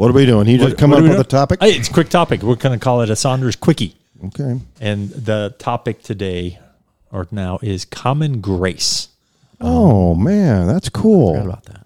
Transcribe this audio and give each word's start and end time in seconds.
What 0.00 0.08
are 0.08 0.14
we 0.14 0.24
doing? 0.24 0.46
He 0.46 0.56
just 0.56 0.78
come 0.78 0.92
What 0.92 1.00
up 1.00 1.02
we 1.02 1.10
with 1.10 1.20
a 1.20 1.24
topic? 1.24 1.60
Hey, 1.60 1.72
it's 1.76 1.90
a 1.90 1.92
quick 1.92 2.08
topic. 2.08 2.42
We're 2.42 2.54
going 2.54 2.72
to 2.72 2.82
call 2.82 3.02
it 3.02 3.10
a 3.10 3.16
Saunders 3.16 3.54
quickie. 3.54 3.96
Okay. 4.28 4.58
And 4.80 5.10
the 5.10 5.54
topic 5.58 6.02
today 6.02 6.58
or 7.12 7.28
now 7.30 7.58
is 7.60 7.84
common 7.84 8.40
grace. 8.40 9.08
Oh 9.60 10.14
man, 10.14 10.66
that's 10.66 10.88
cool. 10.88 11.36
About 11.36 11.64
that. 11.64 11.84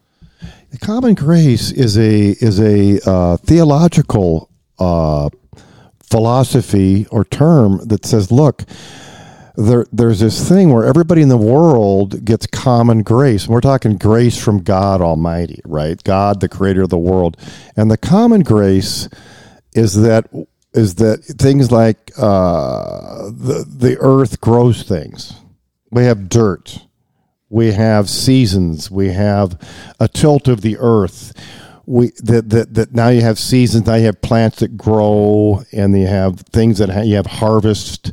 The 0.70 0.78
common 0.78 1.14
grace 1.14 1.72
is 1.72 1.98
a 1.98 2.36
is 2.38 2.60
a 2.60 3.00
uh, 3.04 3.36
theological 3.38 4.48
uh, 4.78 5.30
philosophy 6.08 7.08
or 7.10 7.24
term 7.24 7.80
that 7.84 8.06
says, 8.06 8.30
look, 8.30 8.62
there 9.56 9.86
there's 9.92 10.20
this 10.20 10.48
thing 10.48 10.72
where 10.72 10.84
everybody 10.84 11.22
in 11.22 11.28
the 11.28 11.36
world 11.36 12.24
gets 12.24 12.46
common 12.46 13.02
grace. 13.02 13.44
And 13.44 13.54
we're 13.54 13.60
talking 13.60 13.96
grace 13.96 14.42
from 14.42 14.62
God 14.62 15.00
Almighty, 15.00 15.60
right? 15.64 16.02
God, 16.02 16.40
the 16.40 16.48
creator 16.48 16.82
of 16.82 16.90
the 16.90 16.98
world. 16.98 17.36
And 17.76 17.90
the 17.90 17.98
common 17.98 18.42
grace 18.42 19.08
is 19.74 20.00
that 20.02 20.28
is 20.72 20.96
that 20.96 21.24
things 21.24 21.70
like 21.70 22.12
uh, 22.18 23.30
the 23.30 23.64
the 23.68 23.96
earth 24.00 24.40
grows 24.40 24.82
things. 24.82 25.34
We 25.90 26.04
have 26.04 26.28
dirt 26.28 26.80
we 27.54 27.70
have 27.72 28.10
seasons 28.10 28.90
we 28.90 29.10
have 29.10 29.56
a 30.00 30.08
tilt 30.08 30.48
of 30.48 30.62
the 30.62 30.76
earth 30.78 31.32
we 31.86 32.10
that 32.18 32.50
that, 32.50 32.74
that 32.74 32.92
now 32.92 33.08
you 33.08 33.20
have 33.20 33.38
seasons 33.38 33.86
now 33.86 33.94
you 33.94 34.06
have 34.06 34.20
plants 34.22 34.58
that 34.58 34.76
grow 34.76 35.62
and 35.72 35.96
you 35.98 36.06
have 36.06 36.40
things 36.40 36.78
that 36.78 36.90
ha- 36.90 37.02
you 37.02 37.14
have 37.14 37.26
harvest 37.26 38.10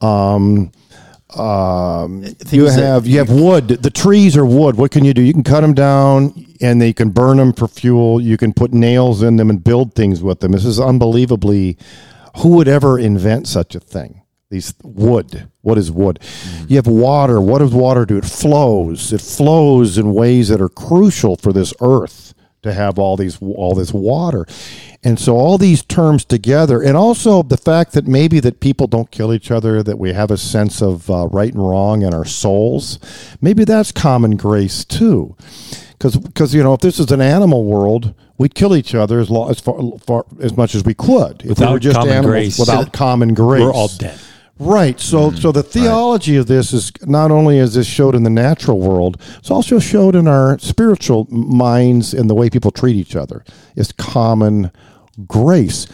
um 0.00 0.70
um, 1.38 2.22
you 2.24 2.30
Things 2.34 2.76
that- 2.76 2.82
have 2.82 3.06
you 3.06 3.18
have 3.18 3.30
wood. 3.30 3.68
The 3.68 3.90
trees 3.90 4.36
are 4.36 4.46
wood. 4.46 4.76
What 4.76 4.90
can 4.90 5.04
you 5.04 5.14
do? 5.14 5.22
You 5.22 5.32
can 5.32 5.42
cut 5.44 5.60
them 5.60 5.74
down, 5.74 6.46
and 6.60 6.80
they 6.80 6.92
can 6.92 7.10
burn 7.10 7.36
them 7.36 7.52
for 7.52 7.68
fuel. 7.68 8.20
You 8.20 8.36
can 8.36 8.52
put 8.52 8.72
nails 8.72 9.22
in 9.22 9.36
them 9.36 9.50
and 9.50 9.62
build 9.62 9.94
things 9.94 10.22
with 10.22 10.40
them. 10.40 10.52
This 10.52 10.64
is 10.64 10.80
unbelievably. 10.80 11.76
Who 12.38 12.48
would 12.50 12.68
ever 12.68 12.98
invent 12.98 13.48
such 13.48 13.74
a 13.74 13.80
thing? 13.80 14.22
These 14.50 14.74
wood. 14.84 15.48
What 15.62 15.76
is 15.78 15.90
wood? 15.90 16.20
You 16.68 16.76
have 16.76 16.86
water. 16.86 17.40
What 17.40 17.58
does 17.58 17.72
water 17.72 18.06
do? 18.06 18.16
It 18.18 18.24
flows. 18.24 19.12
It 19.12 19.20
flows 19.20 19.98
in 19.98 20.14
ways 20.14 20.48
that 20.48 20.60
are 20.60 20.68
crucial 20.68 21.36
for 21.36 21.52
this 21.52 21.74
earth 21.80 22.32
to 22.66 22.74
have 22.74 22.98
all 22.98 23.16
these 23.16 23.38
all 23.40 23.74
this 23.74 23.92
water. 23.92 24.46
And 25.02 25.18
so 25.20 25.36
all 25.36 25.56
these 25.56 25.82
terms 25.84 26.24
together 26.24 26.82
and 26.82 26.96
also 26.96 27.42
the 27.42 27.56
fact 27.56 27.92
that 27.92 28.06
maybe 28.06 28.40
that 28.40 28.60
people 28.60 28.86
don't 28.88 29.10
kill 29.10 29.32
each 29.32 29.50
other 29.50 29.82
that 29.82 29.98
we 29.98 30.12
have 30.12 30.30
a 30.32 30.36
sense 30.36 30.82
of 30.82 31.08
uh, 31.10 31.28
right 31.28 31.52
and 31.52 31.62
wrong 31.68 32.02
in 32.02 32.12
our 32.12 32.24
souls. 32.24 32.98
Maybe 33.40 33.64
that's 33.64 33.92
common 33.92 34.36
grace 34.36 34.84
too. 34.84 35.36
Cuz 36.00 36.18
cuz 36.34 36.54
you 36.54 36.62
know 36.62 36.74
if 36.74 36.80
this 36.80 36.98
is 37.00 37.10
an 37.10 37.20
animal 37.20 37.64
world 37.64 38.14
we'd 38.38 38.54
kill 38.54 38.76
each 38.76 38.94
other 38.94 39.18
as 39.20 39.30
long 39.30 39.50
as 39.50 39.60
far, 39.60 39.78
far 40.06 40.24
as 40.40 40.54
much 40.56 40.74
as 40.74 40.84
we 40.84 40.92
could 40.92 41.36
if 41.40 41.44
we 41.44 41.48
Without 41.50 41.72
were 41.72 41.78
just 41.78 41.98
animals 41.98 42.26
grace. 42.26 42.58
without 42.58 42.92
common 42.92 43.32
grace 43.32 43.62
We're 43.62 43.72
all 43.72 43.88
dead. 43.88 44.18
Right. 44.58 44.98
So 44.98 45.30
mm, 45.30 45.38
so 45.38 45.52
the 45.52 45.62
theology 45.62 46.36
of 46.36 46.46
this 46.46 46.72
is 46.72 46.90
not 47.02 47.30
only 47.30 47.58
is 47.58 47.74
this 47.74 47.86
showed 47.86 48.14
in 48.14 48.22
the 48.22 48.30
natural 48.30 48.80
world, 48.80 49.20
it's 49.38 49.50
also 49.50 49.78
showed 49.78 50.14
in 50.14 50.26
our 50.26 50.58
spiritual 50.58 51.26
minds 51.30 52.14
and 52.14 52.30
the 52.30 52.34
way 52.34 52.48
people 52.48 52.70
treat 52.70 52.96
each 52.96 53.16
other. 53.16 53.44
It's 53.74 53.92
common 53.92 54.70
grace. 55.26 55.86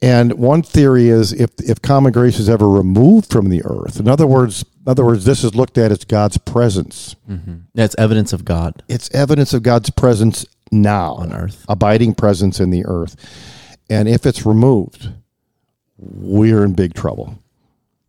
And 0.00 0.32
one 0.32 0.62
theory 0.62 1.08
is 1.08 1.32
if 1.32 1.50
if 1.60 1.80
common 1.80 2.12
grace 2.12 2.40
is 2.40 2.48
ever 2.48 2.68
removed 2.68 3.30
from 3.30 3.50
the 3.50 3.62
earth, 3.64 4.00
in 4.00 4.08
other 4.08 4.26
words, 4.26 4.64
in 4.84 4.90
other 4.90 5.04
words, 5.04 5.24
this 5.24 5.44
is 5.44 5.54
looked 5.54 5.78
at 5.78 5.92
as 5.92 6.04
God's 6.04 6.38
presence. 6.38 7.14
Mm-hmm. 7.30 7.54
That's 7.74 7.94
evidence 7.98 8.32
of 8.32 8.44
God. 8.44 8.82
It's 8.88 9.08
evidence 9.14 9.54
of 9.54 9.62
God's 9.62 9.90
presence 9.90 10.44
now 10.72 11.14
On 11.14 11.32
earth. 11.32 11.64
abiding 11.68 12.14
presence 12.14 12.58
in 12.58 12.70
the 12.70 12.84
earth. 12.84 13.14
And 13.88 14.08
if 14.08 14.26
it's 14.26 14.44
removed, 14.44 15.10
we're 15.98 16.64
in 16.64 16.72
big 16.72 16.94
trouble. 16.94 17.38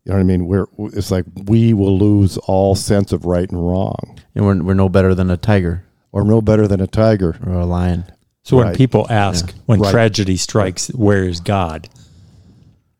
You 0.04 0.10
know 0.12 0.16
what 0.16 0.20
I 0.20 0.24
mean? 0.24 0.46
We're 0.46 0.66
it's 0.78 1.10
like 1.10 1.24
we 1.46 1.72
will 1.72 1.98
lose 1.98 2.36
all 2.38 2.74
sense 2.74 3.10
of 3.12 3.24
right 3.24 3.48
and 3.50 3.66
wrong. 3.68 4.18
And 4.34 4.44
we're, 4.44 4.62
we're 4.62 4.74
no 4.74 4.88
better 4.90 5.14
than 5.14 5.30
a 5.30 5.36
tiger 5.38 5.84
Or 6.12 6.24
no 6.24 6.42
better 6.42 6.66
than 6.68 6.80
a 6.80 6.86
tiger. 6.86 7.36
or 7.46 7.52
a 7.54 7.64
lion. 7.66 8.04
So 8.42 8.58
when 8.58 8.74
people 8.74 9.06
ask, 9.08 9.54
when 9.64 9.80
Right. 9.80 9.90
tragedy 9.90 10.36
strikes, 10.36 10.88
where 10.88 11.24
is 11.24 11.40
God? 11.40 11.88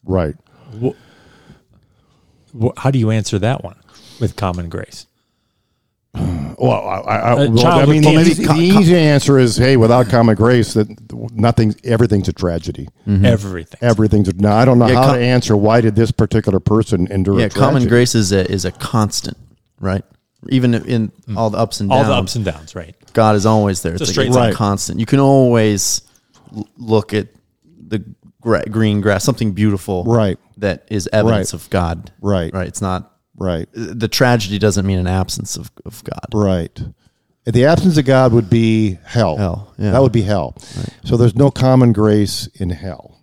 Right. 0.05 0.35
Wh- 0.83 2.69
How 2.79 2.91
do 2.91 2.99
you 2.99 3.11
answer 3.11 3.39
that 3.39 3.63
one 3.63 3.77
with 4.21 4.37
common 4.37 4.71
grace? 4.71 5.07
Well, 6.59 6.73
I, 6.73 6.99
I, 6.99 7.17
I, 7.17 7.45
A 7.45 7.51
well, 7.51 7.67
I 7.67 7.87
mean, 7.87 8.05
with 8.05 8.05
the, 8.05 8.13
cancer- 8.15 8.31
easy, 8.31 8.45
the 8.47 8.81
easy 8.81 8.97
answer 8.97 9.39
is, 9.39 9.57
hey, 9.57 9.77
without 9.77 10.09
common 10.09 10.35
grace, 10.37 10.75
that 10.75 10.89
nothing, 11.33 11.75
everything's 11.85 12.29
a 12.29 12.33
tragedy. 12.33 12.89
Everything. 13.07 13.79
Everything's. 13.83 14.29
A, 14.29 14.33
now, 14.35 14.57
I 14.57 14.65
don't 14.65 14.79
know 14.79 14.87
Yeah, 14.89 14.95
how 14.95 15.07
com- 15.07 15.17
to 15.17 15.21
answer. 15.23 15.57
Why 15.57 15.81
did 15.81 15.95
this 15.97 16.11
particular 16.11 16.61
person 16.61 17.11
endure? 17.11 17.39
Yeah, 17.41 17.47
a 17.47 17.51
common 17.51 17.87
grace 17.89 18.15
is 18.15 18.33
a, 18.33 18.51
is 18.51 18.65
a 18.65 18.73
constant, 18.73 19.37
right? 19.81 20.05
Even 20.51 20.75
in 20.75 21.09
mm-hmm. 21.09 21.39
all 21.39 21.51
the 21.51 21.59
ups 21.59 21.81
and 21.81 21.91
All 21.91 21.99
downs, 22.03 22.09
the 22.09 22.15
ups 22.15 22.37
and 22.37 22.45
downs, 22.45 22.75
right? 22.75 22.95
God 23.15 23.37
is 23.37 23.47
always 23.47 23.83
there. 23.83 23.95
It's, 23.95 24.03
a 24.03 24.07
straight 24.07 24.27
it's 24.29 24.37
line. 24.37 24.53
constant. 24.53 25.01
You 25.01 25.07
can 25.07 25.21
always 25.21 26.03
look 26.77 27.15
at 27.15 27.29
the 27.87 28.05
green 28.43 29.01
grass, 29.01 29.25
something 29.25 29.53
beautiful, 29.53 30.05
Right. 30.05 30.39
That 30.59 30.87
is 30.91 31.09
evidence 31.13 31.53
Right. 31.53 31.63
of 31.63 31.71
God, 31.71 32.13
Right. 32.21 32.53
Right. 32.53 32.69
It's 32.69 32.83
not 32.83 33.11
Right. 33.37 33.69
Uh, 33.77 33.95
the 33.95 34.09
tragedy 34.09 34.59
doesn't 34.59 34.87
mean 34.87 34.99
an 34.99 35.07
absence 35.07 35.57
of, 35.57 35.71
of 35.85 36.03
God. 36.05 36.29
Right. 36.33 36.81
The 37.45 37.67
absence 37.67 37.99
of 37.99 38.07
God 38.07 38.33
would 38.33 38.49
be 38.49 38.99
hell. 39.05 39.37
Hell, 39.37 39.75
yeah. 39.77 39.91
That 39.91 40.01
would 40.03 40.13
be 40.13 40.23
hell. 40.23 40.57
So 41.05 41.17
there's 41.19 41.35
no 41.35 41.51
common 41.51 41.93
grace 41.93 42.47
in 42.55 42.71
hell. 42.71 43.23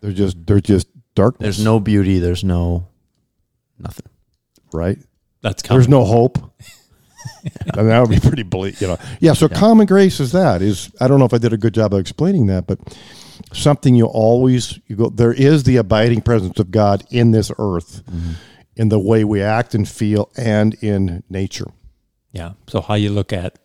There's 0.00 0.14
just 0.14 0.46
there's 0.46 0.62
just 0.62 0.88
darkness. 1.14 1.56
There's 1.56 1.64
no 1.64 1.78
beauty. 1.78 2.18
There's 2.18 2.44
no 2.44 2.88
nothing. 3.78 4.06
right. 4.72 4.98
That's 5.42 5.62
common. 5.62 5.80
There's 5.80 5.88
no 5.88 6.04
hope. 6.04 6.38
and 7.76 7.88
that 7.88 8.00
would 8.00 8.10
be 8.10 8.20
pretty 8.20 8.42
bleak, 8.42 8.80
you 8.80 8.86
know. 8.86 8.98
Yeah. 9.20 9.34
So 9.34 9.48
common 9.48 9.86
grace 9.86 10.18
is 10.20 10.32
that 10.32 10.62
is 10.62 10.90
I 11.00 11.08
don't 11.08 11.18
know 11.18 11.26
if 11.26 11.34
I 11.34 11.38
did 11.38 11.52
a 11.52 11.58
good 11.58 11.74
job 11.74 11.92
of 11.92 12.00
explaining 12.00 12.46
that, 12.46 12.66
but 12.66 12.78
something 13.52 13.94
you 13.94 14.06
always 14.06 14.78
you 14.86 14.96
go. 14.96 15.08
There 15.10 15.32
is 15.32 15.64
the 15.64 15.76
abiding 15.76 16.22
presence 16.22 16.58
of 16.58 16.70
God 16.70 17.04
in 17.10 17.32
this 17.32 17.50
earth, 17.58 18.02
mm-hmm. 18.06 18.32
In 18.78 18.88
the 18.88 18.98
way 18.98 19.24
we 19.24 19.42
act 19.42 19.74
and 19.74 19.86
feel, 19.88 20.30
and 20.36 20.74
in 20.82 21.22
nature. 21.28 21.70
yeah. 22.32 22.52
So 22.68 22.80
how 22.80 22.94
you 22.94 23.10
look 23.10 23.32
at 23.32 23.58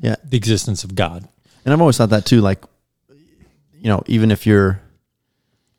Yeah. 0.00 0.16
the 0.24 0.36
existence 0.36 0.84
of 0.84 0.94
God. 0.94 1.28
And 1.64 1.72
I've 1.72 1.80
always 1.80 1.96
thought 1.96 2.10
that 2.10 2.26
too. 2.26 2.40
Like, 2.40 2.64
you 3.80 3.88
know, 3.88 4.02
even 4.06 4.30
if 4.30 4.46
you're, 4.46 4.80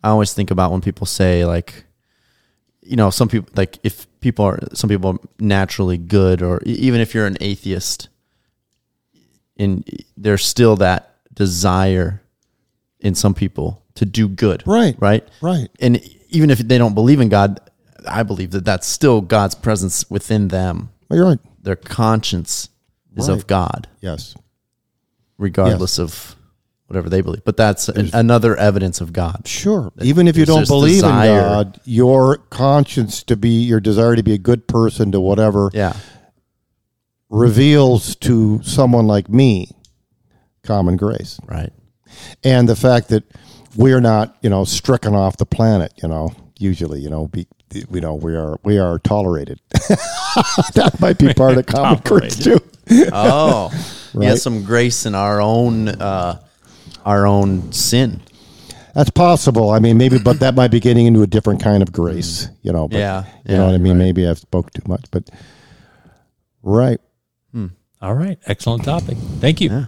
I 0.04 0.10
always 0.10 0.34
think 0.34 0.50
about 0.52 0.72
when 0.72 0.82
people 0.82 1.06
say 1.06 1.44
like, 1.46 1.84
you 2.82 2.96
know, 2.96 3.10
some 3.10 3.28
people 3.28 3.50
like 3.56 3.78
if 3.84 4.08
people 4.22 4.46
are 4.46 4.60
some 4.74 4.90
people 4.90 5.10
are 5.12 5.20
naturally 5.40 5.98
good, 5.98 6.42
or 6.42 6.62
e- 6.66 6.72
even 6.88 7.00
if 7.02 7.14
you're 7.14 7.26
an 7.28 7.38
atheist, 7.42 8.10
and 9.58 9.84
there's 10.18 10.46
still 10.46 10.76
that 10.78 11.16
desire 11.34 12.22
in 13.00 13.16
some 13.16 13.34
people 13.34 13.82
to 13.96 14.06
do 14.06 14.28
good, 14.28 14.64
Right. 14.66 14.96
Right. 15.00 15.28
Right. 15.42 15.70
And 15.80 16.02
even 16.30 16.50
if 16.50 16.60
they 16.60 16.78
don't 16.78 16.94
believe 16.96 17.20
in 17.22 17.30
God, 17.30 17.60
I 18.08 18.24
believe 18.24 18.52
that 18.52 18.66
that's 18.66 18.88
still 18.88 19.22
God's 19.22 19.56
presence 19.56 20.10
within 20.10 20.48
them. 20.50 20.90
You're 21.12 21.26
right. 21.26 21.40
Their 21.62 21.76
conscience 21.76 22.70
is 23.16 23.28
of 23.30 23.46
God 23.48 23.88
Yes. 24.02 24.36
regardless 25.38 26.00
of 26.00 26.36
whatever 26.88 27.10
they 27.10 27.22
believe. 27.22 27.44
But 27.46 27.58
that's 27.58 27.88
an, 27.90 28.10
another 28.14 28.56
evidence 28.58 29.00
of 29.02 29.14
God. 29.14 29.48
Sure. 29.48 29.92
Even 30.02 30.28
if 30.28 30.36
you 30.38 30.46
don't 30.46 30.68
believe 30.68 30.96
desire. 30.96 31.30
in 31.38 31.44
God, 31.44 31.80
your 31.86 32.38
conscience 32.38 33.24
to 33.24 33.36
be 33.38 33.62
your 33.64 33.80
desire 33.80 34.16
to 34.16 34.24
be 34.24 34.34
a 34.34 34.38
good 34.38 34.68
person 34.68 35.12
to 35.12 35.20
whatever 35.20 35.70
Yeah. 35.74 35.94
reveals 37.30 38.16
to 38.18 38.62
someone 38.64 39.08
like 39.08 39.30
me 39.30 39.70
common 40.64 40.96
grace. 40.98 41.40
Right. 41.48 41.72
And 42.44 42.68
the 42.70 42.76
fact 42.76 43.10
that 43.10 43.24
we're 43.76 44.02
not, 44.02 44.38
you 44.42 44.50
know, 44.50 44.64
stricken 44.66 45.16
off 45.16 45.38
the 45.38 45.46
planet, 45.46 45.94
you 46.02 46.08
know, 46.10 46.32
usually, 46.64 47.02
you 47.02 47.10
know, 47.10 47.28
be 47.28 47.48
you 47.92 48.02
know, 48.02 48.16
we 48.16 48.36
are 48.36 48.58
we 48.64 48.80
are 48.80 49.00
tolerated. 49.00 49.60
that 49.72 50.96
might 51.00 51.18
be 51.18 51.34
part 51.34 51.58
of 51.58 51.66
common 51.66 52.02
grace 52.04 52.38
too. 52.38 52.60
Oh, 53.12 53.70
yeah. 54.14 54.30
Right. 54.30 54.38
Some 54.40 54.64
grace 54.64 55.06
in 55.06 55.16
our 55.16 55.42
own, 55.42 55.90
uh, 55.90 56.42
our 57.06 57.26
own 57.28 57.72
sin. 57.72 58.22
That's 58.96 59.10
possible. 59.10 59.72
I 59.72 59.80
mean, 59.80 59.98
maybe, 59.98 60.20
but 60.20 60.40
that 60.42 60.54
might 60.54 60.70
be 60.70 60.80
getting 60.80 61.08
into 61.08 61.24
a 61.24 61.28
different 61.28 61.64
kind 61.64 61.82
of 61.82 61.92
grace, 61.92 62.48
you 62.62 62.72
know. 62.72 62.88
But, 62.88 63.00
Yeah, 63.00 63.26
you 63.46 63.58
know 63.58 63.66
what 63.66 63.74
I 63.74 63.80
mean. 63.80 63.98
Maybe 63.98 64.28
I've 64.28 64.38
spoke 64.38 64.72
too 64.72 64.84
much, 64.88 65.06
but 65.12 65.30
right. 66.62 67.00
All 68.04 68.14
right. 68.14 68.38
Excellent 68.48 68.84
topic. 68.84 69.18
Thank 69.40 69.62
you. 69.62 69.88